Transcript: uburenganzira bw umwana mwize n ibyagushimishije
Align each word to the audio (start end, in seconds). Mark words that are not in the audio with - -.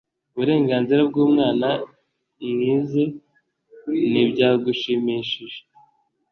uburenganzira 0.33 1.01
bw 1.09 1.15
umwana 1.25 1.67
mwize 2.49 3.03
n 4.11 4.13
ibyagushimishije 4.23 5.59